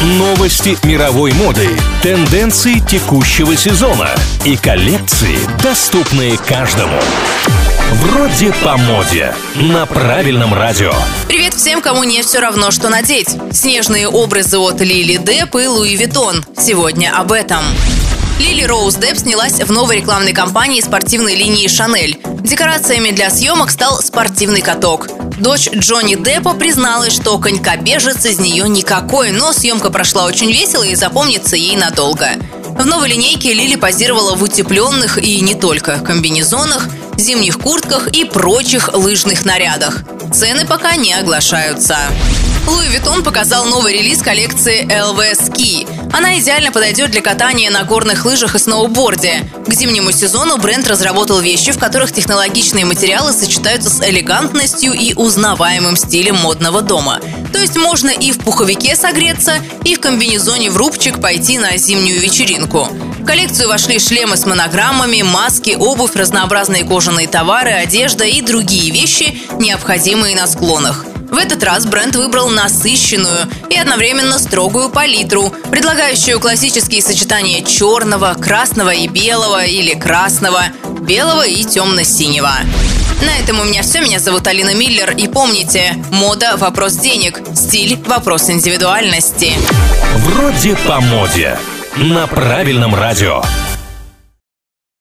[0.00, 1.68] Новости мировой моды,
[2.02, 4.08] тенденции текущего сезона
[4.46, 6.98] и коллекции, доступные каждому.
[7.92, 9.34] Вроде по моде.
[9.56, 10.94] На правильном радио.
[11.28, 13.36] Привет всем, кому не все равно, что надеть.
[13.52, 16.46] Снежные образы от Лили Депп и Louis Vuitton.
[16.56, 17.62] Сегодня об этом.
[18.38, 22.18] Лили Роуз Депп снялась в новой рекламной кампании спортивной линии «Шанель».
[22.40, 25.08] Декорациями для съемок стал спортивный каток.
[25.40, 30.94] Дочь Джонни Деппа призналась, что конькобежец из нее никакой, но съемка прошла очень весело и
[30.94, 32.32] запомнится ей надолго.
[32.78, 38.92] В новой линейке Лили позировала в утепленных и не только комбинезонах, зимних куртках и прочих
[38.92, 40.02] лыжных нарядах.
[40.30, 41.96] Цены пока не оглашаются.
[42.66, 45.88] Луи Виттон показал новый релиз коллекции LV Ski.
[46.12, 49.44] Она идеально подойдет для катания на горных лыжах и сноуборде.
[49.66, 55.96] К зимнему сезону бренд разработал вещи, в которых технологичные материалы сочетаются с элегантностью и узнаваемым
[55.96, 57.20] стилем модного дома.
[57.52, 62.20] То есть можно и в пуховике согреться, и в комбинезоне в рубчик пойти на зимнюю
[62.20, 62.88] вечеринку.
[63.20, 69.42] В коллекцию вошли шлемы с монограммами, маски, обувь, разнообразные кожаные товары, одежда и другие вещи,
[69.58, 71.04] необходимые на склонах.
[71.30, 78.90] В этот раз бренд выбрал насыщенную и одновременно строгую палитру, предлагающую классические сочетания черного, красного
[78.90, 80.64] и белого или красного,
[81.00, 82.52] белого и темно-синего.
[83.22, 84.00] На этом у меня все.
[84.00, 85.10] Меня зовут Алина Миллер.
[85.12, 89.52] И помните, мода– вопрос денег, стиль– вопрос индивидуальности.
[90.16, 91.58] Вроде по моде.
[91.96, 93.42] На правильном радио.